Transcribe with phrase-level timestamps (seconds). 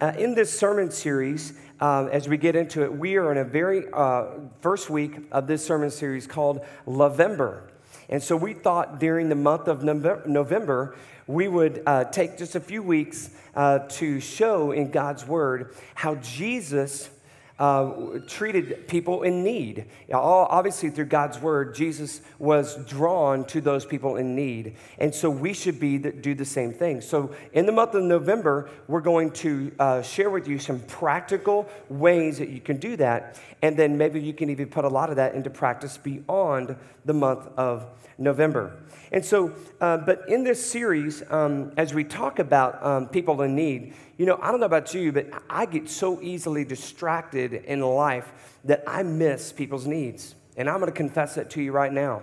[0.00, 3.44] uh, in this sermon series, um, as we get into it, we are in a
[3.44, 4.26] very uh,
[4.60, 7.70] first week of this sermon series called November.
[8.08, 10.96] And so we thought during the month of November,
[11.26, 16.14] we would uh, take just a few weeks uh, to show in God's Word how
[16.16, 17.08] Jesus
[17.58, 19.86] uh, treated people in need.
[20.12, 24.76] Obviously, through God's word, Jesus was drawn to those people in need.
[24.98, 27.00] And so we should be the, do the same thing.
[27.00, 31.68] So, in the month of November, we're going to uh, share with you some practical
[31.88, 33.40] ways that you can do that.
[33.62, 37.14] And then maybe you can even put a lot of that into practice beyond the
[37.14, 37.86] month of
[38.18, 38.76] November.
[39.12, 43.54] And so, uh, but in this series, um, as we talk about um, people in
[43.54, 47.80] need, you know, I don't know about you, but I get so easily distracted in
[47.80, 48.32] life
[48.64, 50.34] that I miss people's needs.
[50.56, 52.22] And I'm going to confess that to you right now.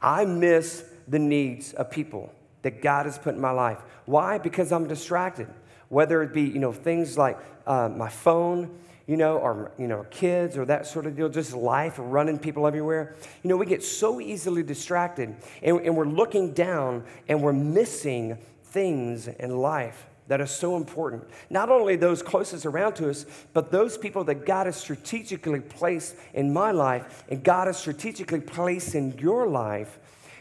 [0.00, 3.78] I miss the needs of people that God has put in my life.
[4.06, 4.38] Why?
[4.38, 5.48] Because I'm distracted.
[5.90, 10.04] Whether it be, you know, things like uh, my phone, you know, or, you know,
[10.10, 13.16] kids or that sort of deal, just life, running people everywhere.
[13.42, 18.38] You know, we get so easily distracted and, and we're looking down and we're missing
[18.64, 21.24] things in life that are so important.
[21.50, 26.14] Not only those closest around to us, but those people that God has strategically placed
[26.34, 29.98] in my life and God has strategically placed in your life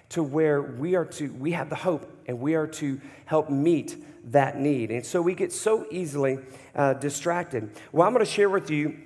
[0.09, 3.97] to where we are to we have the hope and we are to help meet
[4.31, 4.91] that need.
[4.91, 6.39] And so we get so easily
[6.75, 7.71] uh, distracted.
[7.91, 8.97] Well, I'm going to share with you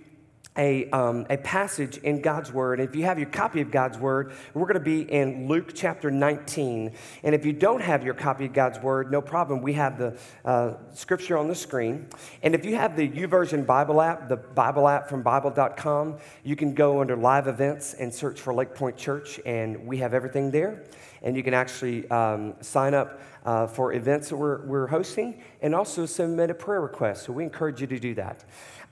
[0.58, 2.80] a, um, a passage in God's Word.
[2.80, 6.12] If you have your copy of God's Word, we're going to be in Luke chapter
[6.12, 6.94] 19.
[7.24, 9.62] And if you don't have your copy of God's Word, no problem.
[9.62, 12.08] We have the uh, scripture on the screen.
[12.44, 16.74] And if you have the YouVersion Bible app, the Bible app from Bible.com, you can
[16.74, 20.84] go under live events and search for Lake Point Church, and we have everything there.
[21.24, 25.74] And you can actually um, sign up uh, for events that we're, we're hosting and
[25.74, 27.26] also submit a prayer request.
[27.26, 28.44] So we encourage you to do that.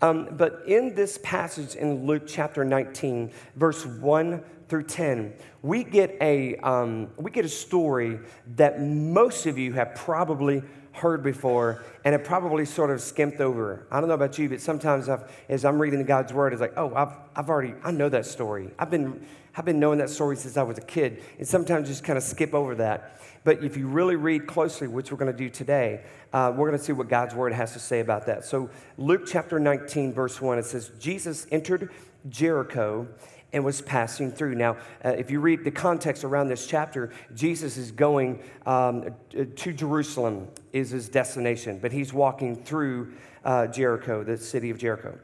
[0.02, 6.16] Um, but in this passage in Luke chapter 19, verse 1 through 10, we get
[6.22, 8.20] a, um, we get a story
[8.56, 13.88] that most of you have probably heard before and have probably sort of skimmed over.
[13.92, 16.74] I don't know about you, but sometimes I've, as I'm reading God's word, it's like,
[16.78, 18.70] oh, I've, I've already, I know that story.
[18.78, 19.26] I've been,
[19.60, 21.22] I've been knowing that story since I was a kid.
[21.38, 23.20] And sometimes just kind of skip over that.
[23.44, 26.00] But if you really read closely, which we're going to do today,
[26.32, 28.46] uh, we're going to see what God's word has to say about that.
[28.46, 31.92] So, Luke chapter 19, verse 1, it says, Jesus entered
[32.30, 33.06] Jericho
[33.52, 34.56] and was passing through.
[34.56, 39.74] Now, uh, if you read the context around this chapter, Jesus is going um, to
[39.74, 43.12] Jerusalem, is his destination, but he's walking through
[43.44, 45.20] uh, Jericho, the city of Jericho.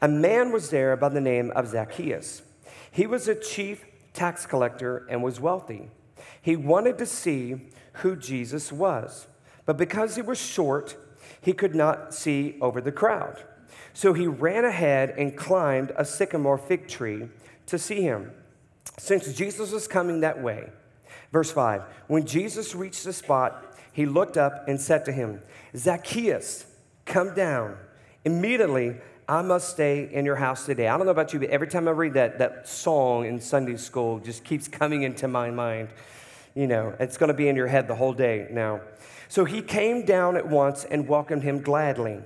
[0.00, 2.42] A man was there by the name of Zacchaeus.
[2.90, 5.90] He was a chief tax collector and was wealthy.
[6.42, 9.26] He wanted to see who Jesus was,
[9.66, 10.96] but because he was short,
[11.40, 13.42] he could not see over the crowd.
[13.92, 17.28] So he ran ahead and climbed a sycamore fig tree
[17.66, 18.32] to see him,
[18.98, 20.70] since Jesus was coming that way.
[21.32, 25.42] Verse 5 When Jesus reached the spot, he looked up and said to him,
[25.76, 26.66] Zacchaeus,
[27.04, 27.76] come down.
[28.24, 28.96] Immediately,
[29.30, 30.88] I must stay in your house today.
[30.88, 33.76] I don't know about you, but every time I read that, that song in Sunday
[33.76, 35.90] school just keeps coming into my mind.
[36.56, 38.80] You know, it's going to be in your head the whole day now.
[39.28, 42.18] So he came down at once and welcomed him gladly.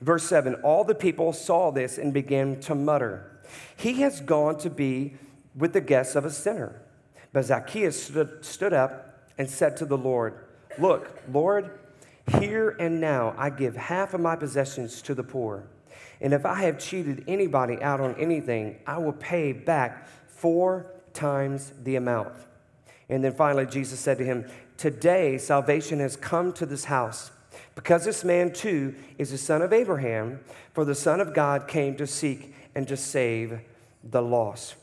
[0.00, 3.40] Verse 7 All the people saw this and began to mutter,
[3.76, 5.14] He has gone to be
[5.54, 6.82] with the guests of a sinner.
[7.32, 10.34] But Zacchaeus stood, stood up and said to the Lord,
[10.76, 11.78] Look, Lord,
[12.40, 15.68] here and now I give half of my possessions to the poor.
[16.22, 21.72] And if I have cheated anybody out on anything, I will pay back four times
[21.82, 22.32] the amount.
[23.08, 24.46] And then finally, Jesus said to him,
[24.76, 27.32] Today salvation has come to this house,
[27.74, 30.40] because this man too is a son of Abraham,
[30.72, 33.60] for the Son of God came to seek and to save
[34.02, 34.76] the lost.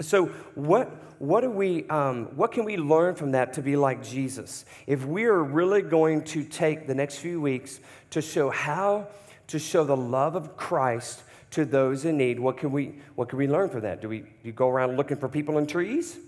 [0.00, 4.04] So, what, what, do we, um, what can we learn from that to be like
[4.04, 4.64] Jesus?
[4.86, 7.80] If we are really going to take the next few weeks
[8.10, 9.08] to show how
[9.48, 13.38] to show the love of Christ to those in need, what can we, what can
[13.38, 14.00] we learn from that?
[14.00, 16.18] Do we do you go around looking for people in trees?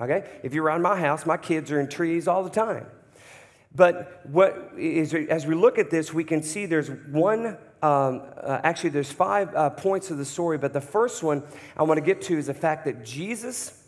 [0.00, 0.24] Okay?
[0.42, 2.86] If you're around my house, my kids are in trees all the time.
[3.74, 8.60] But what is, as we look at this, we can see there's one, um, uh,
[8.62, 11.42] actually, there's five uh, points of the story, but the first one
[11.76, 13.82] I want to get to is the fact that Jesus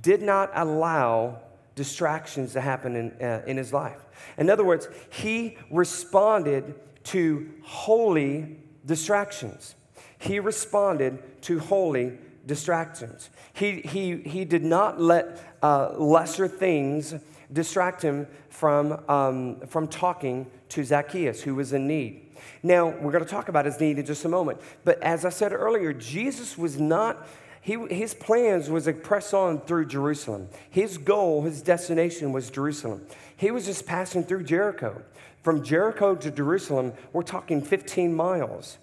[0.00, 1.40] did not allow
[1.76, 4.04] distractions to happen in, uh, in his life.
[4.36, 6.74] In other words, he responded
[7.04, 9.74] to holy distractions.
[10.18, 13.30] He responded to holy distractions.
[13.52, 17.14] He, he, he did not let uh, lesser things
[17.52, 22.26] distract him from, um, from talking to Zacchaeus, who was in need.
[22.62, 24.60] Now, we're going to talk about his need in just a moment.
[24.84, 27.26] But as I said earlier, Jesus was not
[27.62, 30.48] he, his plans was to press on through Jerusalem.
[30.70, 33.06] His goal, his destination was Jerusalem.
[33.36, 35.02] He was just passing through Jericho.
[35.42, 38.78] From Jericho to Jerusalem, we're talking 15 miles.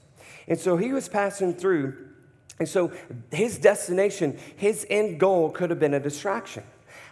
[0.48, 1.96] And so he was passing through.
[2.60, 2.92] And so
[3.32, 6.64] his destination, his end goal could have been a distraction.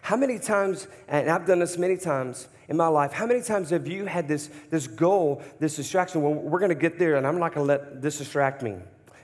[0.01, 3.69] How many times, and I've done this many times in my life, how many times
[3.69, 6.21] have you had this, this goal, this distraction?
[6.21, 8.77] Well, we're to get there, and I'm not to let this distract me.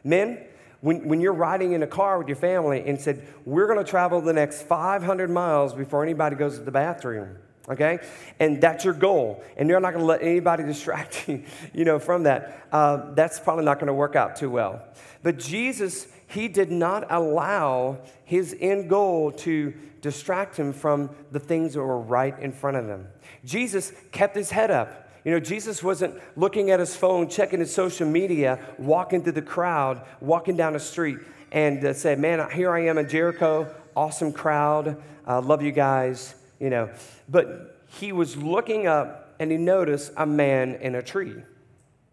[0.04, 0.44] Men,
[0.82, 4.22] when, when you're riding in a car with your family and said, We're to travel
[4.22, 7.38] the next 500 miles before anybody goes to the bathroom,
[7.70, 8.00] okay?
[8.40, 9.44] And that's your goal.
[9.58, 11.44] And you're not going to let anybody distract you,
[11.74, 12.68] you know, from that.
[12.72, 14.82] Uh, that's probably not going to work out too well.
[15.24, 21.74] But Jesus, he did not allow his end goal to distract him from the things
[21.74, 23.08] that were right in front of him.
[23.46, 25.10] Jesus kept his head up.
[25.24, 29.42] You know, Jesus wasn't looking at his phone, checking his social media, walking through the
[29.44, 31.20] crowd, walking down the street,
[31.52, 36.70] and uh, Man, here I am in Jericho, awesome crowd, uh, love you guys, you
[36.70, 36.90] know.
[37.28, 41.36] But he was looking up and he noticed a man in a tree.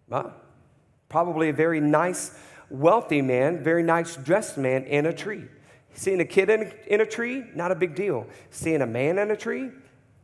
[0.09, 0.35] Well,
[1.09, 2.37] probably a very nice,
[2.71, 5.45] wealthy man, very nice dressed man in a tree.
[5.93, 8.27] Seeing a kid in, in a tree, not a big deal.
[8.51, 9.71] Seeing a man in a tree,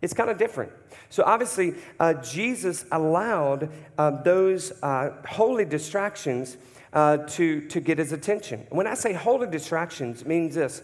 [0.00, 0.72] it's kind of different.
[1.10, 6.56] So obviously, uh, Jesus allowed uh, those uh, holy distractions
[6.92, 8.66] uh, to, to get his attention.
[8.70, 10.82] When I say holy distractions, means this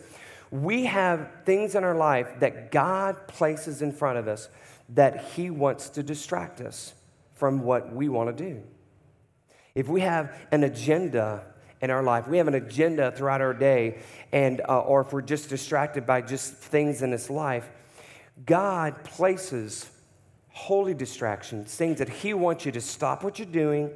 [0.50, 4.48] we have things in our life that God places in front of us
[4.90, 6.94] that he wants to distract us
[7.34, 8.62] from what we want to do.
[9.74, 11.44] If we have an agenda
[11.80, 13.98] in our life, we have an agenda throughout our day,
[14.32, 17.70] and, uh, or if we're just distracted by just things in this life,
[18.44, 19.90] God places
[20.50, 23.90] holy distractions, things that He wants you to stop what you're doing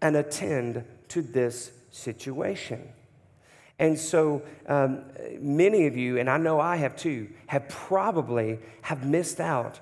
[0.00, 2.88] and attend to this situation.
[3.78, 5.04] And so um,
[5.40, 9.80] many of you, and I know I have too, have probably have missed out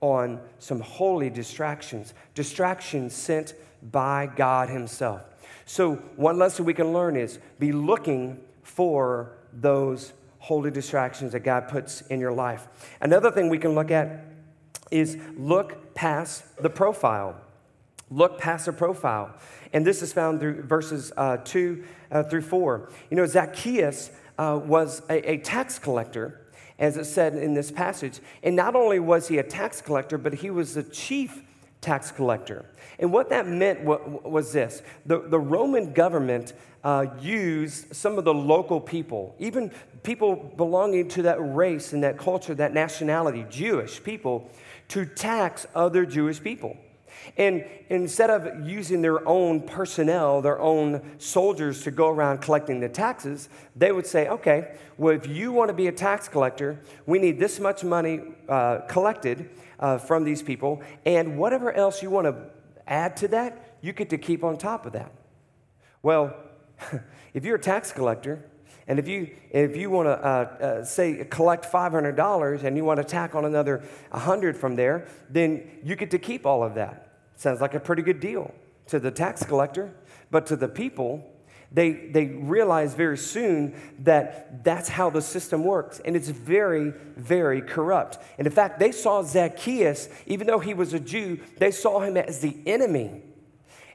[0.00, 3.54] on some holy distractions, distractions sent
[3.90, 5.22] by God Himself.
[5.66, 11.68] So one lesson we can learn is be looking for those holy distractions that God
[11.68, 12.66] puts in your life.
[13.00, 14.24] Another thing we can look at
[14.90, 17.36] is look past the profile.
[18.10, 19.34] Look past the profile.
[19.72, 22.90] And this is found through verses uh, 2 uh, through 4.
[23.10, 26.40] You know, Zacchaeus uh, was a, a tax collector,
[26.78, 28.20] as it said in this passage.
[28.42, 31.42] And not only was he a tax collector, but he was the chief
[31.80, 32.64] tax collector.
[32.98, 36.52] And what that meant was this the, the Roman government
[36.82, 39.70] uh, used some of the local people, even
[40.02, 44.50] people belonging to that race and that culture, that nationality, Jewish people,
[44.88, 46.76] to tax other Jewish people.
[47.36, 52.88] And instead of using their own personnel, their own soldiers to go around collecting the
[52.88, 57.18] taxes, they would say, okay, well, if you want to be a tax collector, we
[57.18, 62.26] need this much money uh, collected uh, from these people, and whatever else you want
[62.26, 62.36] to
[62.86, 65.12] add to that, you get to keep on top of that.
[66.02, 66.36] Well,
[67.34, 68.44] if you're a tax collector,
[68.86, 72.98] and if you, if you want to, uh, uh, say, collect $500 and you want
[72.98, 77.09] to tack on another 100 from there, then you get to keep all of that.
[77.40, 78.52] Sounds like a pretty good deal
[78.88, 79.94] to the tax collector,
[80.30, 81.24] but to the people,
[81.72, 86.02] they, they realize very soon that that's how the system works.
[86.04, 88.18] And it's very, very corrupt.
[88.36, 92.18] And in fact, they saw Zacchaeus, even though he was a Jew, they saw him
[92.18, 93.22] as the enemy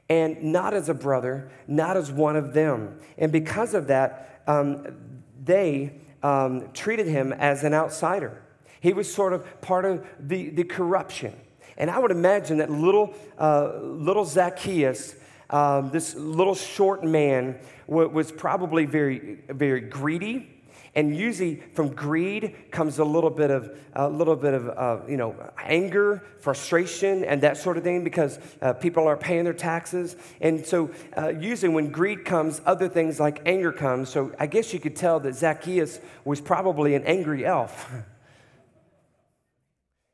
[0.08, 2.98] and not as a brother, not as one of them.
[3.16, 8.42] And because of that, um, they um, treated him as an outsider.
[8.80, 11.32] He was sort of part of the, the corruption.
[11.76, 15.14] And I would imagine that little, uh, little Zacchaeus,
[15.50, 20.56] um, this little short man, was probably very, very greedy
[20.96, 25.18] and usually from greed comes a little bit of a little bit of uh, you
[25.18, 30.16] know anger, frustration, and that sort of thing because uh, people aren't paying their taxes.
[30.40, 34.08] And so uh, usually when greed comes, other things like anger comes.
[34.08, 37.92] So I guess you could tell that Zacchaeus was probably an angry elf.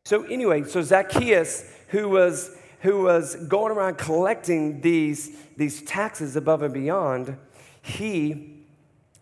[0.04, 6.62] so anyway, so Zacchaeus, who was who was going around collecting these these taxes above
[6.62, 7.36] and beyond,
[7.80, 8.64] he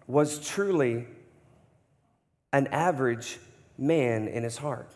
[0.07, 1.07] was truly
[2.53, 3.39] an average
[3.79, 4.91] man in his heart.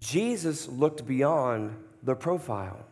[0.00, 2.84] Jesus looked beyond the profile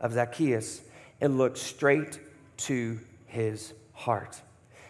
[0.00, 0.82] of Zacchaeus
[1.20, 2.18] and looked straight
[2.56, 4.40] to his heart.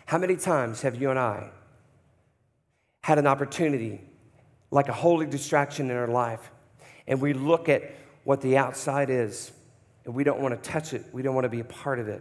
[0.07, 1.51] How many times have you and I
[3.03, 4.01] had an opportunity,
[4.75, 6.51] like a holy distraction in our life,
[7.07, 9.53] and we look at what the outside is,
[10.05, 12.09] and we don't want to touch it, we don't want to be a part of
[12.09, 12.21] it.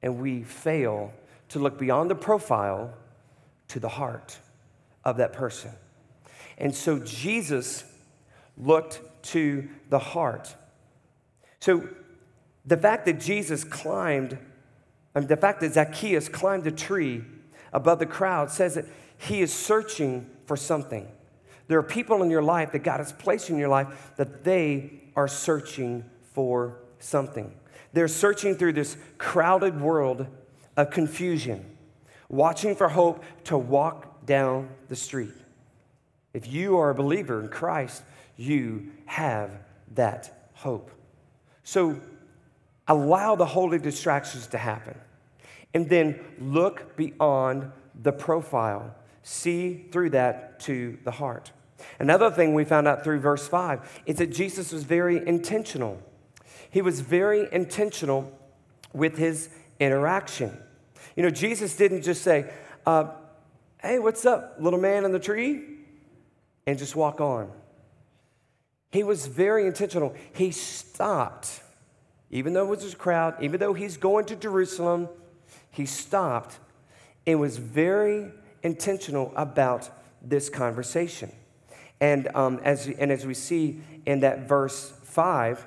[0.00, 1.12] And we fail
[1.50, 2.94] to look beyond the profile
[3.68, 4.38] to the heart
[5.04, 5.70] of that person.
[6.56, 7.84] And so Jesus
[8.56, 10.56] looked to the heart.
[11.60, 11.86] So
[12.64, 14.38] the fact that Jesus climbed,
[15.12, 17.24] the fact that Zacchaeus climbed a tree
[17.74, 18.86] above the crowd says that
[19.18, 21.06] he is searching for something.
[21.68, 25.00] There are people in your life that God has placed in your life that they
[25.16, 27.54] are searching for something.
[27.92, 30.26] They're searching through this crowded world
[30.76, 31.76] of confusion,
[32.28, 35.34] watching for hope to walk down the street.
[36.32, 38.02] If you are a believer in Christ,
[38.36, 39.50] you have
[39.94, 40.90] that hope.
[41.64, 42.00] So
[42.88, 44.98] allow the holy distractions to happen.
[45.74, 47.70] And then look beyond
[48.02, 48.94] the profile.
[49.22, 51.52] See through that to the heart.
[51.98, 56.00] Another thing we found out through verse 5 is that Jesus was very intentional.
[56.70, 58.32] He was very intentional
[58.92, 59.48] with his
[59.80, 60.56] interaction.
[61.16, 62.50] You know, Jesus didn't just say,
[62.86, 63.08] uh,
[63.78, 65.72] Hey, what's up, little man in the tree?
[66.66, 67.50] and just walk on.
[68.90, 70.14] He was very intentional.
[70.34, 71.62] He stopped,
[72.30, 75.08] even though it was a crowd, even though he's going to Jerusalem,
[75.70, 76.58] he stopped
[77.26, 78.30] and was very
[78.62, 79.90] intentional about
[80.22, 81.32] this conversation.
[82.00, 85.64] And, um, as, and as we see in that verse 5,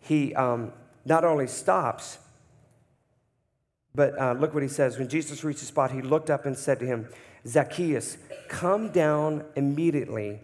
[0.00, 0.72] he um,
[1.04, 2.18] not only stops,
[3.94, 4.98] but uh, look what he says.
[4.98, 7.08] When Jesus reached the spot, he looked up and said to him,
[7.46, 8.18] Zacchaeus,
[8.48, 10.40] come down immediately.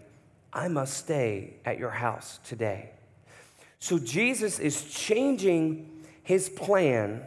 [0.51, 2.91] I must stay at your house today.
[3.79, 7.23] So Jesus is changing his plan,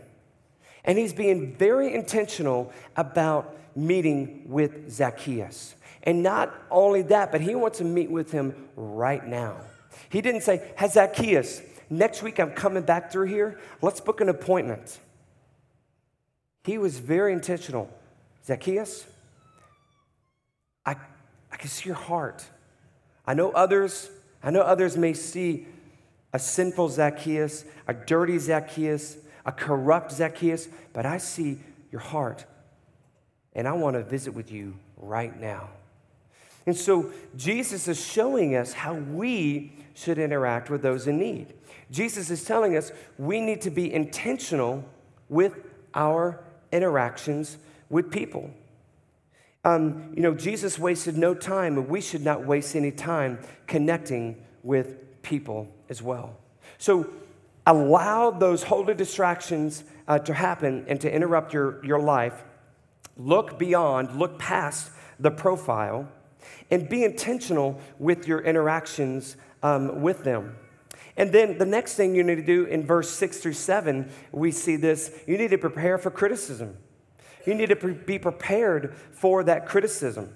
[0.85, 5.75] and he's being very intentional about meeting with Zacchaeus.
[6.03, 9.57] And not only that, but he wants to meet with him right now.
[10.09, 13.61] He didn't say, Hey, Zacchaeus, next week I'm coming back through here.
[13.83, 14.99] Let's book an appointment.
[16.65, 17.91] He was very intentional.
[18.45, 19.07] Zacchaeus,
[20.85, 20.97] I,
[21.53, 22.45] I can see your heart.
[23.27, 24.11] I know others,
[24.43, 25.67] I know others may see
[26.33, 31.59] a sinful Zacchaeus, a dirty Zacchaeus, a corrupt Zacchaeus, but I see
[31.91, 32.45] your heart.
[33.55, 35.71] And I want to visit with you right now.
[36.67, 41.55] And so Jesus is showing us how we should interact with those in need.
[41.91, 44.85] Jesus is telling us we need to be intentional
[45.29, 45.55] with
[45.95, 46.41] our
[46.73, 48.51] interactions with people.
[49.65, 54.43] Um, you know, Jesus wasted no time, and we should not waste any time connecting
[54.63, 56.37] with people as well.
[56.79, 57.11] So
[57.67, 62.43] allow those holy distractions uh, to happen and to interrupt your, your life.
[63.23, 66.09] Look beyond, look past the profile,
[66.71, 70.57] and be intentional with your interactions um, with them.
[71.17, 74.51] And then the next thing you need to do in verse six through seven, we
[74.51, 76.77] see this you need to prepare for criticism.
[77.47, 80.35] You need to pre- be prepared for that criticism.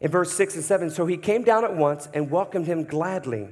[0.00, 3.48] In verse 6 and 7, so he came down at once and welcomed him gladly.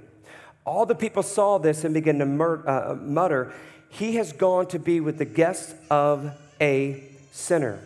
[0.67, 3.53] All the people saw this and began to mur- uh, mutter,
[3.89, 7.81] He has gone to be with the guests of a sinner.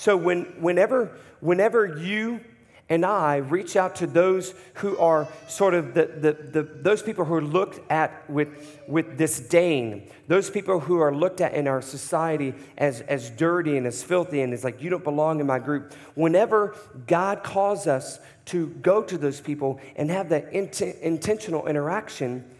[0.00, 2.40] So when, whenever, whenever you
[2.88, 7.26] and I reach out to those who are sort of the, the, the, those people
[7.26, 11.82] who are looked at with, with disdain, those people who are looked at in our
[11.82, 15.58] society as, as dirty and as filthy and it's like, you don't belong in my
[15.58, 15.92] group.
[16.14, 16.74] Whenever
[17.06, 22.50] God calls us to go to those people and have that int- intentional interaction,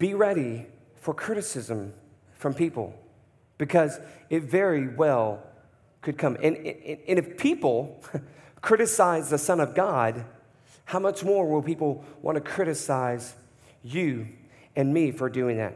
[0.00, 1.94] be ready for criticism
[2.34, 2.92] from people
[3.56, 5.44] because it very well
[6.06, 6.38] could come.
[6.40, 8.02] And, and, and if people,
[8.62, 10.24] criticize the Son of God,
[10.86, 13.34] how much more will people want to criticize
[13.82, 14.28] you
[14.74, 15.74] and me for doing that?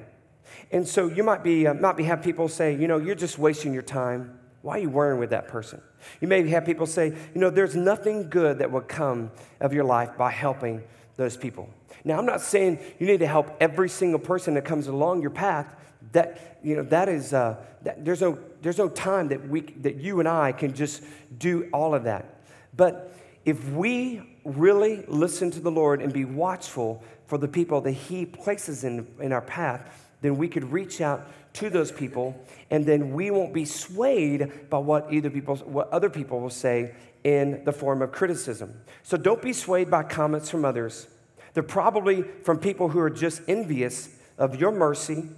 [0.72, 3.38] And so you might be, uh, might be have people say, you know, you're just
[3.38, 4.38] wasting your time.
[4.62, 5.80] Why are you worrying with that person?
[6.20, 9.84] You may have people say, you know, there's nothing good that will come of your
[9.84, 10.82] life by helping
[11.16, 11.68] those people.
[12.04, 15.30] Now, I'm not saying you need to help every single person that comes along your
[15.30, 15.66] path.
[16.12, 19.96] That you know, that is, uh, that, there's no, there's no time that we, that
[19.96, 21.02] you and I can just
[21.38, 22.42] do all of that.
[22.76, 23.14] But
[23.44, 28.26] if we really listen to the Lord and be watchful for the people that He
[28.26, 32.40] places in, in our path, then we could reach out to those people,
[32.70, 36.94] and then we won't be swayed by what either people, what other people will say
[37.24, 38.80] in the form of criticism.
[39.02, 41.08] So don't be swayed by comments from others.
[41.54, 45.28] They're probably from people who are just envious of your mercy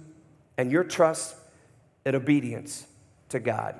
[0.57, 1.35] and your trust
[2.05, 2.85] and obedience
[3.33, 3.79] to God.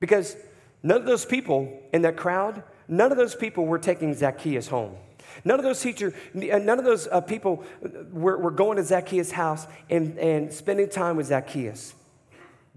[0.00, 0.36] Because
[0.82, 4.96] None of those people in that crowd, none of those people were taking Zacchaeus home.
[5.44, 7.64] None of those teachers, uh, none of those uh, people
[8.12, 11.94] were, were going to Zacchaeus' house and, and spending time with Zacchaeus.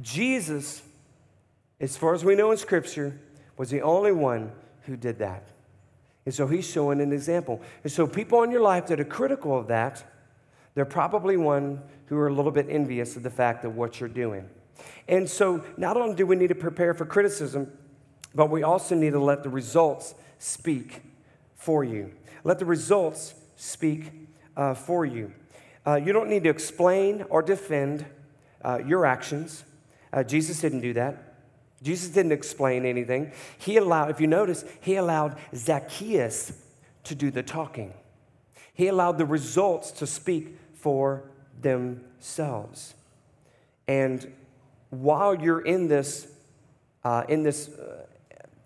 [0.02, 0.82] Jesus,
[1.80, 3.20] as far as we know in Scripture,
[3.58, 5.48] was the only one who did that.
[6.26, 7.62] And so he's showing an example.
[7.84, 10.04] And so people in your life that are critical of that,
[10.76, 14.10] they're probably one who are a little bit envious of the fact of what you're
[14.10, 14.50] doing.
[15.08, 17.72] And so not only do we need to prepare for criticism,
[18.34, 21.02] but we also need to let the results speak
[21.56, 22.12] for you.
[22.44, 24.12] Let the results speak
[24.58, 25.34] uh, for you.
[25.86, 28.06] Uh, you don't need to explain or defend
[28.64, 29.64] uh, your actions.
[30.14, 31.36] Uh, Jesus didn't do that.
[31.82, 33.32] Jesus didn't explain anything.
[33.58, 36.54] He allowed, if you notice, he allowed Zacchaeus
[37.06, 37.94] to do the talking.
[38.74, 41.24] He allowed the results to speak for
[41.60, 42.94] themselves.
[43.88, 44.32] And
[44.92, 46.28] while you're in this,
[47.04, 48.06] uh, in this uh,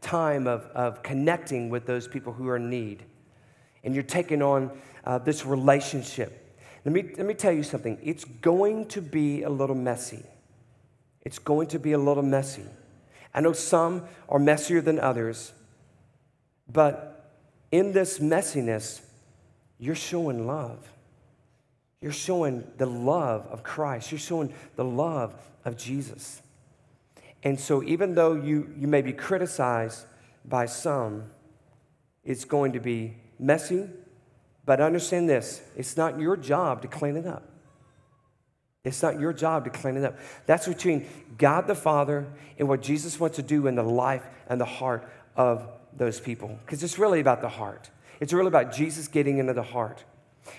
[0.01, 3.03] time of, of connecting with those people who are in need,
[3.83, 4.71] and you're taking on
[5.05, 7.97] uh, this relationship, let me, let me tell you something.
[8.03, 10.23] It's going to be a little messy.
[11.21, 12.65] It's going to be a little messy.
[13.33, 15.51] I know some are messier than others,
[16.71, 17.33] but
[17.71, 19.01] in this messiness,
[19.77, 20.87] you're showing love.
[22.05, 24.11] You're showing the love of Christ.
[24.11, 25.33] You're showing the love
[25.65, 26.39] of Jesus.
[27.41, 30.05] And so, even though you, you may be criticized
[30.47, 31.23] by some,
[32.23, 33.89] it's going to be messy,
[34.67, 37.49] but understand this it's not your job to clean it up.
[38.83, 40.15] It's not your job to clean it up.
[40.45, 41.07] That's between
[41.39, 42.27] God the Father
[42.59, 46.59] and what Jesus wants to do in the life and the heart of those people.
[46.63, 47.89] Because it's really about the heart.
[48.19, 50.03] It's really about Jesus getting into the heart.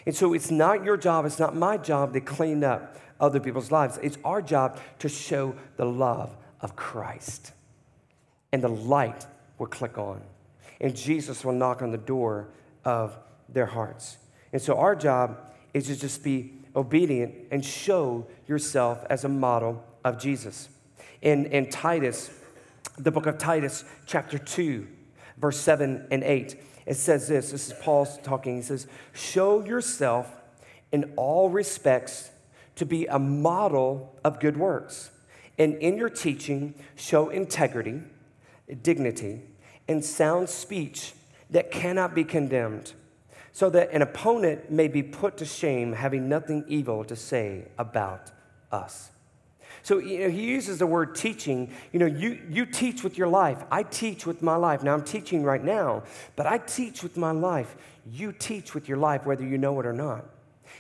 [0.05, 3.71] And so it's not your job, it's not my job to clean up other people's
[3.71, 3.99] lives.
[4.03, 7.53] It's our job to show the love of Christ.
[8.53, 9.27] And the light
[9.59, 10.23] will click on.
[10.81, 12.49] And Jesus will knock on the door
[12.85, 13.17] of
[13.49, 14.19] their hearts.
[14.53, 15.39] And so our job
[15.73, 20.69] is to just be obedient and show yourself as a model of Jesus.
[21.23, 22.31] In, in Titus,
[22.99, 24.87] the book of Titus, chapter 2,
[25.39, 28.57] verse 7 and 8, it says this this is Paul talking.
[28.57, 30.33] He says, Show yourself
[30.93, 32.31] in all respects
[32.77, 35.11] to be a model of good works.
[35.59, 38.03] And in your teaching, show integrity,
[38.83, 39.43] dignity,
[39.89, 41.15] and sound speech
[41.51, 42.93] that cannot be condemned
[43.53, 48.31] so that an opponent may be put to shame, having nothing evil to say about
[48.71, 49.11] us.
[49.87, 51.71] So you know, he uses the word teaching.
[51.93, 53.63] You know, you, you teach with your life.
[53.71, 54.83] I teach with my life.
[54.83, 56.03] Now I'm teaching right now,
[56.35, 57.77] but I teach with my life.
[58.11, 60.25] You teach with your life, whether you know it or not.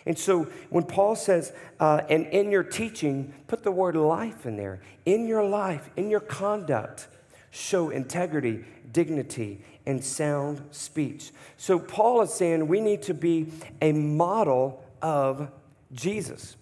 [0.07, 4.57] And so when Paul says, uh, and in your teaching, put the word life in
[4.57, 4.81] there.
[5.05, 7.07] In your life, in your conduct,
[7.53, 11.31] show integrity, dignity, and sound speech.
[11.57, 15.49] So Paul is saying we need to be a model of
[15.93, 16.57] Jesus.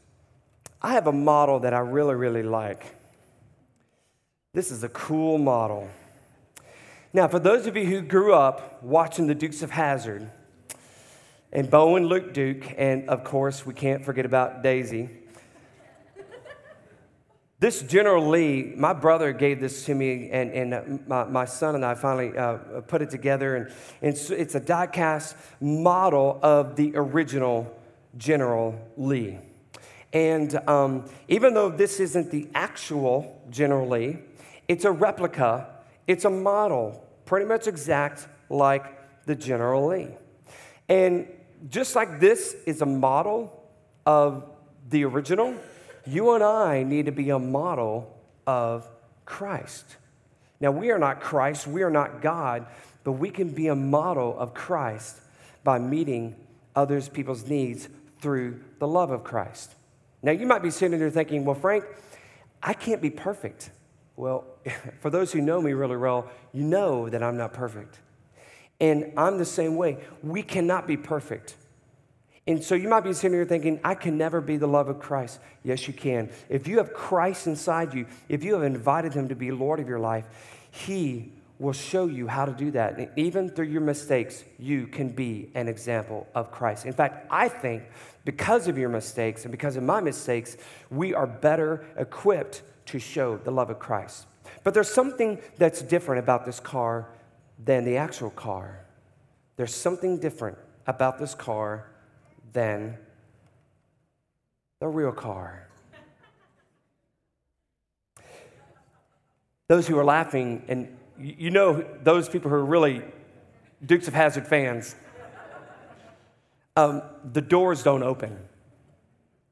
[0.84, 2.84] I have a model that I really, really like.
[4.52, 5.88] This is a cool model.
[7.14, 10.30] Now, for those of you who grew up watching the Dukes of Hazzard,
[11.54, 15.08] and Bo and Luke Duke, and of course, we can't forget about Daisy.
[17.60, 21.76] This General Lee, my brother gave this to me, and, and uh, my, my son
[21.76, 23.56] and I finally uh, put it together.
[23.56, 27.74] And, and so it's a die-cast model of the original
[28.18, 29.38] General Lee.
[30.14, 34.18] And um, even though this isn't the actual General Lee,
[34.68, 35.68] it's a replica,
[36.06, 38.84] it's a model, pretty much exact like
[39.26, 40.08] the General Lee.
[40.88, 41.26] And
[41.68, 43.60] just like this is a model
[44.06, 44.48] of
[44.88, 45.56] the original,
[46.06, 48.88] you and I need to be a model of
[49.24, 49.96] Christ.
[50.60, 52.66] Now, we are not Christ, we are not God,
[53.02, 55.20] but we can be a model of Christ
[55.64, 56.36] by meeting
[56.76, 57.88] others, people's needs
[58.20, 59.74] through the love of Christ.
[60.24, 61.84] Now, you might be sitting there thinking, well, Frank,
[62.62, 63.68] I can't be perfect.
[64.16, 64.46] Well,
[65.00, 67.98] for those who know me really well, you know that I'm not perfect.
[68.80, 69.98] And I'm the same way.
[70.22, 71.56] We cannot be perfect.
[72.46, 74.98] And so you might be sitting here thinking, I can never be the love of
[74.98, 75.40] Christ.
[75.62, 76.30] Yes, you can.
[76.48, 79.86] If you have Christ inside you, if you have invited him to be Lord of
[79.86, 80.24] your life,
[80.70, 82.98] he will show you how to do that.
[82.98, 86.86] And even through your mistakes, you can be an example of Christ.
[86.86, 87.84] In fact, I think
[88.24, 90.56] because of your mistakes and because of my mistakes,
[90.90, 94.26] we are better equipped to show the love of Christ.
[94.62, 97.08] But there's something that's different about this car
[97.62, 98.84] than the actual car.
[99.56, 101.86] There's something different about this car
[102.52, 102.96] than
[104.80, 105.68] the real car.
[109.68, 113.02] those who are laughing, and you know those people who are really
[113.84, 114.94] Dukes of Hazzard fans,
[116.76, 118.36] Um, the doors don't open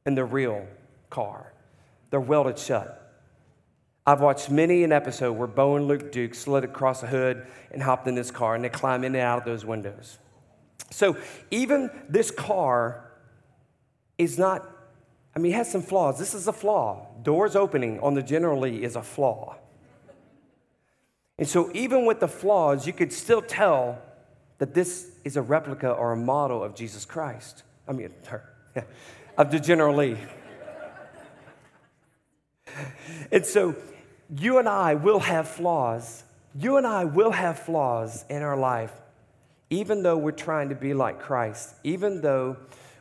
[0.04, 0.66] in the real
[1.10, 1.52] car,
[2.10, 2.98] they're welded shut.
[4.04, 7.80] I've watched many an episode where Bo and Luke Duke slid across the hood and
[7.80, 10.18] hopped in this car and they climb in and out of those windows.
[10.90, 11.16] So
[11.52, 13.12] even this car
[14.18, 14.68] is not,
[15.36, 16.18] I mean, it has some flaws.
[16.18, 17.06] This is a flaw.
[17.22, 19.54] Doors opening on the General Lee is a flaw.
[21.38, 24.02] And so even with the flaws, you could still tell
[24.58, 27.62] that this is a replica or a model of Jesus Christ.
[27.88, 28.10] I mean,
[29.38, 30.16] of the General Lee.
[33.32, 33.74] and so
[34.36, 36.24] you and I will have flaws.
[36.54, 38.92] You and I will have flaws in our life,
[39.70, 42.56] even though we're trying to be like Christ, even though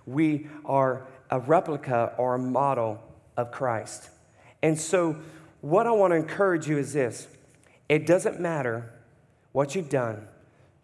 [0.06, 3.02] we are a replica or a model
[3.38, 4.10] of Christ.
[4.62, 5.18] And so,
[5.62, 7.28] what I want to encourage you is this
[7.88, 8.92] it doesn't matter
[9.52, 10.28] what you've done,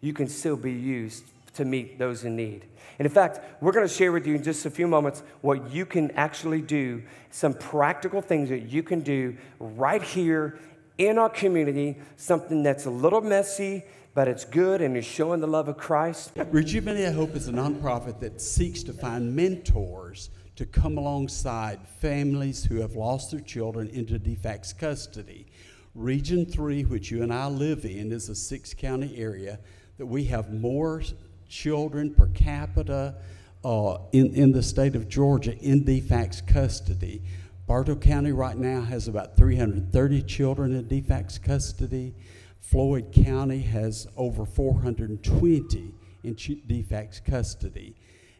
[0.00, 2.64] you can still be used to meet those in need.
[2.98, 5.70] And in fact, we're going to share with you in just a few moments what
[5.70, 10.58] you can actually do, some practical things that you can do right here
[10.98, 13.84] in our community, something that's a little messy,
[14.14, 16.32] but it's good and is showing the love of Christ.
[16.50, 22.64] Rejuvenate I Hope is a nonprofit that seeks to find mentors to come alongside families
[22.64, 25.46] who have lost their children into DFACS custody.
[25.94, 29.60] Region 3, which you and I live in, is a six county area
[29.98, 31.02] that we have more
[31.48, 33.16] children per capita
[33.64, 37.22] uh, in, in the state of Georgia in DFACS custody.
[37.66, 42.14] Bartow County right now has about 330 children in DFACS custody.
[42.60, 47.94] Floyd County has over 420 in DFACS custody.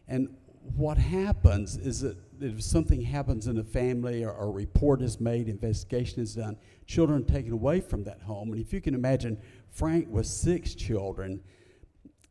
[0.07, 0.29] And
[0.75, 5.49] what happens is that if something happens in a family or a report is made,
[5.49, 8.51] investigation is done, children are taken away from that home.
[8.51, 9.37] And if you can imagine,
[9.71, 11.41] Frank with six children,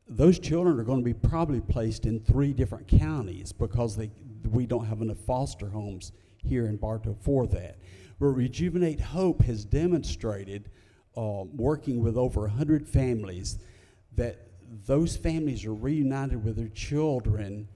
[0.08, 4.10] those children are going to be probably placed in three different counties because they,
[4.50, 6.12] we don't have enough foster homes
[6.44, 7.78] here in Bartow for that.
[8.18, 10.70] But Rejuvenate Hope has demonstrated,
[11.16, 13.58] uh, working with over 100 families,
[14.16, 14.48] that
[14.86, 17.68] those families are reunited with their children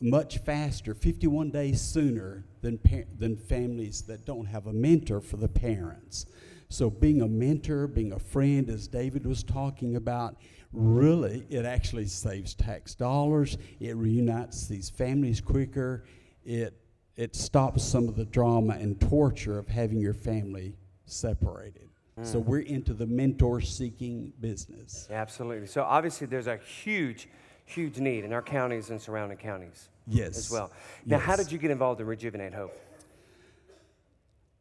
[0.00, 2.78] much faster, 51 days sooner than,
[3.18, 6.26] than families that don't have a mentor for the parents.
[6.72, 10.36] So, being a mentor, being a friend, as David was talking about,
[10.72, 13.58] really, it actually saves tax dollars.
[13.78, 16.04] It reunites these families quicker.
[16.46, 16.74] It,
[17.14, 21.90] it stops some of the drama and torture of having your family separated.
[22.18, 22.24] Mm.
[22.26, 25.08] So, we're into the mentor seeking business.
[25.10, 25.66] Absolutely.
[25.66, 27.28] So, obviously, there's a huge,
[27.66, 29.90] huge need in our counties and surrounding counties.
[30.06, 30.38] Yes.
[30.38, 30.72] As well.
[31.04, 31.26] Now, yes.
[31.26, 32.74] how did you get involved in Rejuvenate Hope?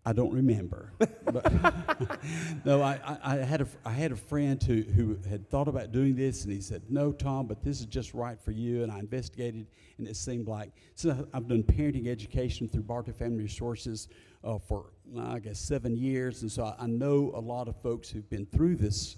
[0.05, 0.93] I don't remember.
[0.97, 1.51] But
[2.65, 5.91] no, I, I, I, had a, I had a friend who, who had thought about
[5.91, 8.81] doing this, and he said, No, Tom, but this is just right for you.
[8.81, 9.67] And I investigated,
[9.99, 14.07] and it seemed like, so I've done parenting education through Bartow Family Resources
[14.43, 14.85] uh, for,
[15.19, 16.41] I guess, seven years.
[16.41, 19.17] And so I, I, know a lot of folks who've been through this,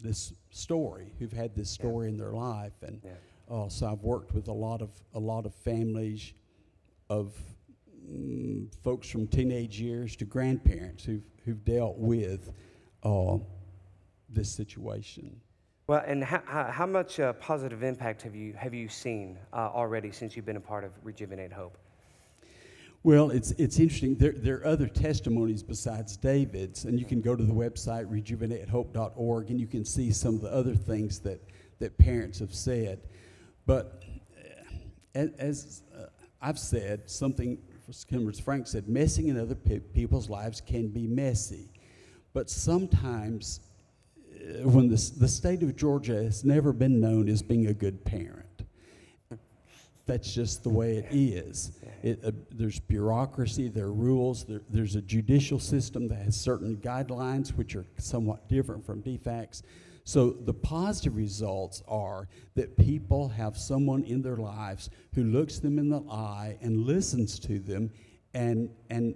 [0.00, 2.12] this story, who've had this story yeah.
[2.12, 2.72] in their life.
[2.82, 3.12] And yeah.
[3.48, 6.32] uh, so I've worked with a lot of, a lot of families
[7.08, 7.36] of
[8.82, 12.52] folks from teenage years to grandparents who've, who've dealt with
[13.02, 13.38] uh,
[14.28, 15.40] this situation.
[15.86, 20.12] Well, and how, how much uh, positive impact have you, have you seen uh, already
[20.12, 21.76] since you've been a part of Rejuvenate Hope?
[23.04, 24.14] Well, it's, it's interesting.
[24.14, 29.50] There, there are other testimonies besides David's, and you can go to the website rejuvenatehope.org
[29.50, 31.40] and you can see some of the other things that,
[31.80, 33.00] that parents have said.
[33.66, 34.04] But
[35.16, 36.06] uh, as, uh,
[36.40, 41.70] I've said, something as Frank said, messing in other pe- people's lives can be messy.
[42.32, 43.60] But sometimes,
[44.34, 48.04] uh, when the, the state of Georgia has never been known as being a good
[48.04, 48.46] parent,
[50.06, 51.72] that's just the way it is.
[52.02, 56.76] It, uh, there's bureaucracy, there are rules, there, there's a judicial system that has certain
[56.76, 59.62] guidelines which are somewhat different from DFACS.
[60.04, 65.78] So the positive results are that people have someone in their lives who looks them
[65.78, 67.90] in the eye and listens to them
[68.34, 69.14] and, and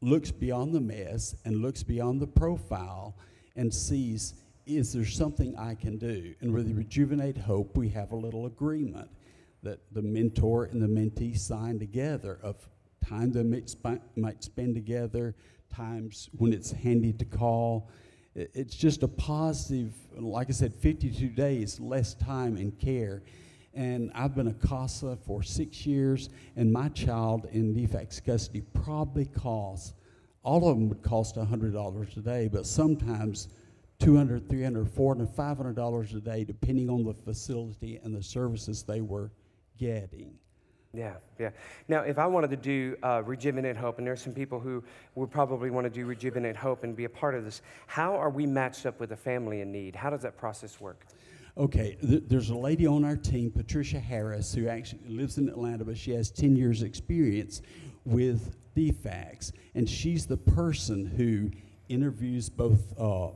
[0.00, 3.16] looks beyond the mess and looks beyond the profile
[3.56, 4.34] and sees
[4.66, 6.34] is there something I can do?
[6.40, 9.08] And with the Rejuvenate Hope, we have a little agreement
[9.62, 12.68] that the mentor and the mentee sign together of
[13.06, 13.72] time they might,
[14.16, 15.36] might spend together,
[15.72, 17.88] times when it's handy to call,
[18.36, 23.22] it's just a positive, like I said, 52 days, less time and care.
[23.72, 29.26] And I've been a CASA for six years, and my child in DFACS custody probably
[29.26, 29.94] costs,
[30.42, 33.48] all of them would cost $100 a day, but sometimes
[33.98, 39.00] 200 300 400 500 dollars a day depending on the facility and the services they
[39.00, 39.32] were
[39.78, 40.34] getting
[40.96, 41.50] yeah, yeah.
[41.88, 44.82] Now, if I wanted to do uh, Rejuvenate Hope, and there's some people who
[45.14, 48.30] would probably want to do Rejuvenate Hope and be a part of this, how are
[48.30, 49.94] we matched up with a family in need?
[49.94, 51.06] How does that process work?
[51.58, 55.84] Okay, th- there's a lady on our team, Patricia Harris, who actually lives in Atlanta,
[55.84, 57.62] but she has 10 years' experience
[58.04, 59.52] with DFACS.
[59.74, 61.50] And she's the person who
[61.88, 63.30] interviews both uh,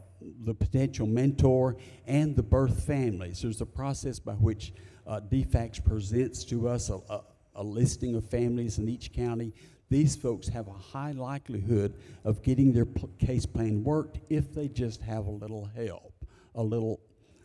[0.44, 3.42] the potential mentor and the birth families.
[3.42, 4.72] There's a process by which
[5.06, 7.22] uh, DFACS presents to us a, a,
[7.60, 9.52] a listing of families in each county.
[9.90, 11.94] These folks have a high likelihood
[12.24, 12.86] of getting their
[13.18, 16.14] case plan worked if they just have a little help.
[16.54, 17.00] A little,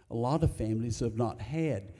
[0.10, 1.92] a lot of families have not had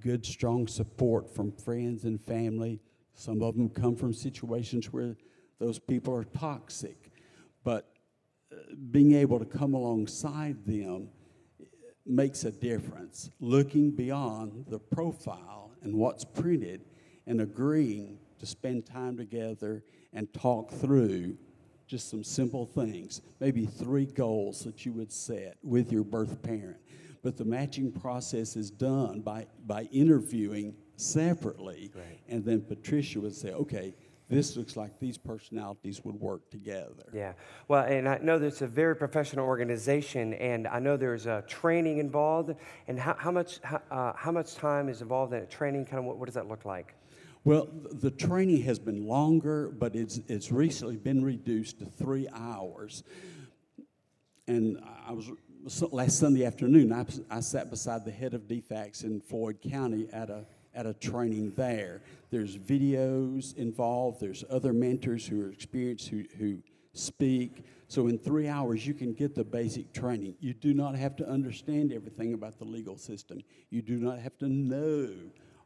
[0.00, 2.80] good, strong support from friends and family.
[3.14, 5.16] Some of them come from situations where
[5.58, 7.10] those people are toxic.
[7.64, 7.90] But
[8.52, 8.56] uh,
[8.92, 11.08] being able to come alongside them
[12.06, 13.30] makes a difference.
[13.40, 16.82] Looking beyond the profile and what's printed
[17.26, 19.82] and agreeing to spend time together
[20.12, 21.36] and talk through
[21.86, 26.78] just some simple things, maybe three goals that you would set with your birth parent.
[27.22, 31.90] But the matching process is done by, by interviewing separately.
[31.94, 32.20] Right.
[32.28, 33.94] And then Patricia would say, okay,
[34.28, 37.04] this looks like these personalities would work together.
[37.12, 37.34] Yeah.
[37.68, 41.44] Well, and I know that it's a very professional organization, and I know there's a
[41.46, 42.54] training involved.
[42.88, 45.84] And how, how much, how, uh, how much time is involved in a training?
[45.84, 46.94] Kind of what, what does that look like?
[47.44, 53.04] Well, the training has been longer, but it's, it's recently been reduced to three hours.
[54.48, 55.30] And I was
[55.90, 60.30] last Sunday afternoon, I, I sat beside the head of DFACS in Floyd County at
[60.30, 62.00] a, at a training there.
[62.30, 66.62] There's videos involved, there's other mentors who are experienced who, who
[66.94, 67.66] speak.
[67.88, 70.34] So, in three hours, you can get the basic training.
[70.40, 74.38] You do not have to understand everything about the legal system, you do not have
[74.38, 75.10] to know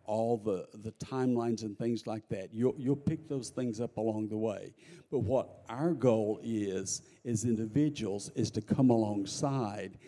[0.09, 2.49] all the, the timelines and things like that.
[2.53, 4.73] You'll, you'll pick those things up along the way.
[5.11, 9.99] But what our goal is, as individuals, is to come alongside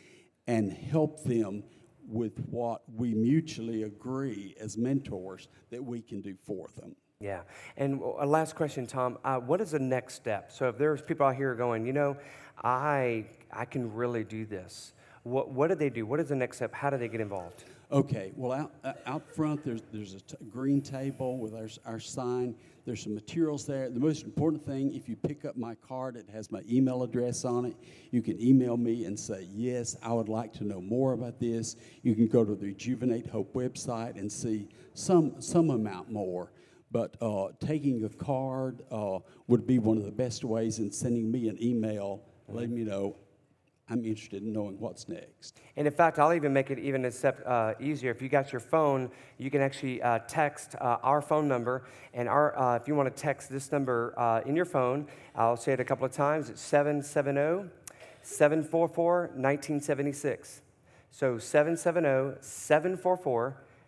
[0.46, 1.62] and help them
[2.08, 6.96] with what we mutually agree as mentors that we can do for them.
[7.20, 7.42] Yeah.
[7.76, 9.18] And a last question, Tom.
[9.22, 10.50] Uh, what is the next step?
[10.50, 12.16] So if there's people out here going, you know,
[12.64, 14.94] I, I can really do this.
[15.24, 16.06] What, what do they do?
[16.06, 16.74] What is the next step?
[16.74, 17.64] How do they get involved?
[17.92, 21.98] Okay, well, out, uh, out front, there's, there's a t- green table with our, our
[21.98, 22.54] sign.
[22.86, 23.90] There's some materials there.
[23.90, 27.44] The most important thing, if you pick up my card, it has my email address
[27.44, 27.74] on it.
[28.12, 31.74] You can email me and say, Yes, I would like to know more about this.
[32.02, 36.52] You can go to the Rejuvenate Hope website and see some, some amount more.
[36.92, 41.28] But uh, taking a card uh, would be one of the best ways, and sending
[41.30, 42.22] me an email
[42.52, 43.16] letting me know
[43.90, 45.60] I'm interested in knowing what's next.
[45.76, 48.12] And in fact, I'll even make it even a step uh, easier.
[48.12, 51.86] If you got your phone, you can actually uh, text uh, our phone number.
[52.14, 55.56] And our, uh, if you want to text this number uh, in your phone, I'll
[55.56, 56.50] say it a couple of times.
[56.50, 57.68] It's 770
[58.22, 60.62] 744 1976.
[61.10, 63.42] So 770 744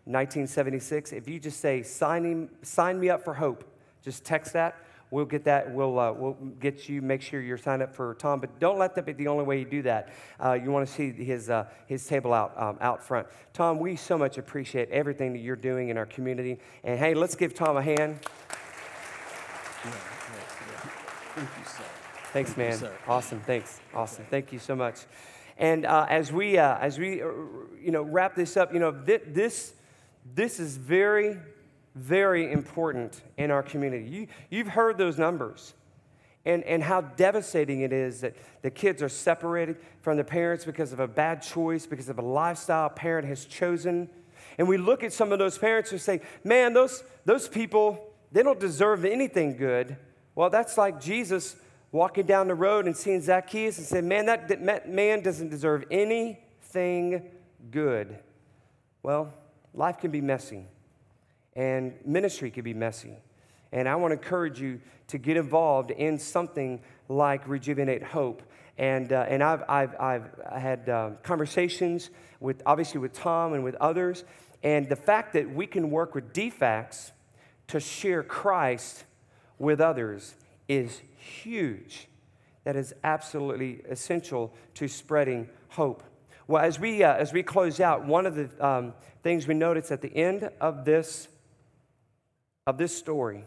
[0.05, 1.13] 1976.
[1.13, 3.65] If you just say, sign, sign me up for hope,
[4.03, 4.77] just text that
[5.13, 5.71] we'll get that.
[5.71, 8.41] We'll, uh, we'll get you, make sure you're signed up for Tom.
[8.41, 10.09] But don't let that be the only way you do that.
[10.43, 13.29] Uh, you want to see his, uh, his table out, um, out front.
[13.53, 16.59] Tom, we so much appreciate everything that you're doing in our community.
[16.83, 18.21] And hey, let's give Tom a hand.
[21.35, 21.85] Thank you, sir.
[22.33, 22.81] Thanks, man.
[22.81, 23.41] You, awesome.
[23.41, 23.81] Thanks.
[23.95, 24.25] Awesome.
[24.31, 25.01] Thank you so much.
[25.59, 27.27] And uh, as we, uh, as we uh,
[27.79, 29.75] you know, wrap this up, you know, th- this,
[30.35, 31.37] this is very
[31.95, 34.09] very important in our community.
[34.09, 35.75] You, you've heard those numbers
[36.45, 40.93] and, and how devastating it is that the kids are separated from their parents because
[40.93, 44.09] of a bad choice, because of a lifestyle a parent has chosen.
[44.59, 48.43] And we look at some of those parents who say, man, those, those people, they
[48.43, 49.97] don't deserve anything good.
[50.35, 51.57] Well, that's like Jesus
[51.93, 57.31] walking down the road and seeing Zacchaeus and saying, man, that man doesn't deserve anything
[57.71, 58.19] good.
[59.03, 59.33] Well,
[59.75, 60.65] life can be messy
[61.55, 63.17] and ministry can be messy.
[63.73, 68.43] And I want to encourage you to get involved in something like Rejuvenate Hope.
[68.79, 72.11] And, uh, and I've, I've, I've had uh, conversations
[72.41, 74.25] with, obviously, with Tom and with others.
[74.63, 77.13] And the fact that we can work with DFACS
[77.69, 79.05] to share Christ
[79.59, 80.35] with others
[80.69, 82.09] is huge.
[82.65, 86.03] That is absolutely essential to spreading hope.
[86.47, 89.91] Well, as we, uh, as we close out, one of the um, things we notice
[89.91, 91.29] at the end of this
[92.67, 93.45] of this story,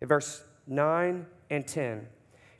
[0.00, 2.06] in verse 9 and 10,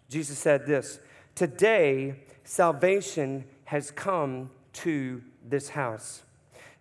[0.08, 1.00] Jesus said this
[1.34, 6.22] Today, salvation has come to this house.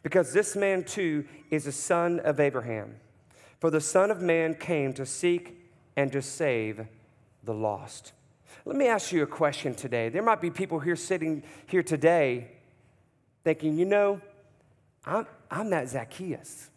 [0.03, 2.95] Because this man too is a son of Abraham.
[3.59, 5.57] For the Son of Man came to seek
[5.95, 6.85] and to save
[7.45, 8.11] the lost.
[8.65, 10.09] Let me ask you a question today.
[10.09, 12.51] There might be people here sitting here today
[13.45, 14.19] thinking, you know,
[15.05, 16.69] I'm, I'm that Zacchaeus.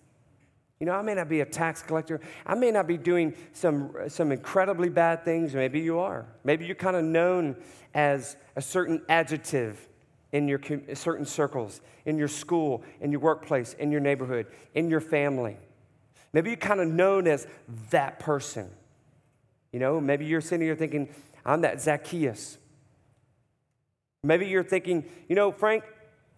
[0.79, 2.21] You know, I may not be a tax collector.
[2.45, 5.55] I may not be doing some, some incredibly bad things.
[5.55, 6.27] Maybe you are.
[6.45, 7.57] Maybe you're kind of known
[7.95, 9.89] as a certain adjective
[10.33, 10.61] in your
[10.95, 15.57] certain circles, in your school, in your workplace, in your neighborhood, in your family.
[16.35, 17.47] Maybe you're kind of known as
[17.91, 18.69] that person.
[19.73, 21.09] You know, maybe you're sitting here thinking,
[21.45, 22.59] I'm that Zacchaeus.
[24.23, 25.85] Maybe you're thinking, you know, Frank,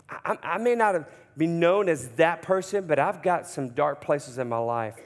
[0.09, 4.01] I, I may not have been known as that person, but I've got some dark
[4.01, 4.97] places in my life.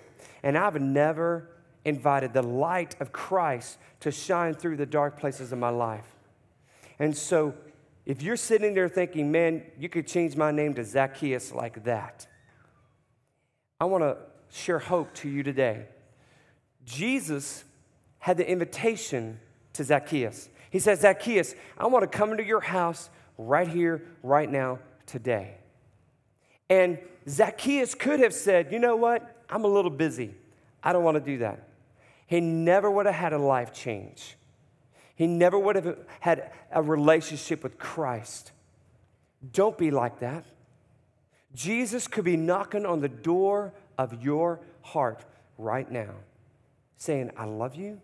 [0.42, 1.50] And I've never
[1.84, 6.06] invited the light of Christ to shine through the dark places of my life.
[6.98, 7.54] And so,
[8.04, 12.26] if you're sitting there thinking, man, you could change my name to Zacchaeus like that,
[13.80, 14.16] I want to
[14.50, 15.86] share hope to you today.
[16.84, 17.64] Jesus
[18.18, 19.38] had the invitation
[19.74, 20.48] to Zacchaeus.
[20.70, 25.56] He says, Zacchaeus, I want to come into your house right here, right now, today.
[26.68, 26.98] And
[27.28, 29.44] Zacchaeus could have said, You know what?
[29.48, 30.34] I'm a little busy.
[30.82, 31.68] I don't want to do that.
[32.26, 34.36] He never would have had a life change.
[35.14, 38.52] He never would have had a relationship with Christ.
[39.52, 40.44] Don't be like that.
[41.54, 45.24] Jesus could be knocking on the door of your heart
[45.58, 46.14] right now,
[46.96, 48.00] saying, I love you.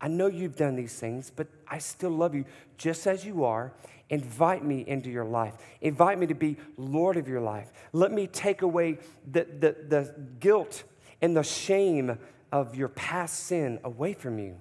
[0.00, 2.44] I know you've done these things, but I still love you
[2.76, 3.72] just as you are.
[4.08, 5.54] Invite me into your life.
[5.80, 7.72] Invite me to be Lord of your life.
[7.92, 8.98] Let me take away
[9.30, 10.84] the, the, the guilt
[11.20, 12.18] and the shame
[12.52, 14.56] of your past sin away from you.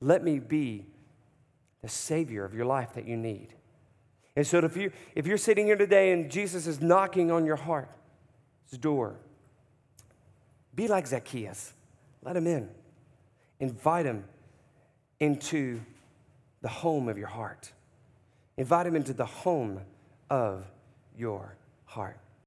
[0.00, 0.86] Let me be
[1.80, 3.54] the Savior of your life that you need.
[4.36, 7.56] And so if, you, if you're sitting here today and Jesus is knocking on your
[7.56, 7.88] heart,
[8.68, 9.16] heart's door,
[10.74, 11.72] be like Zacchaeus.
[12.22, 12.68] Let him in.
[13.60, 14.24] Invite him
[15.18, 15.80] into
[16.60, 17.72] the home of your heart.
[18.58, 19.80] Invite him into the home
[20.28, 20.64] of
[21.16, 22.18] your heart.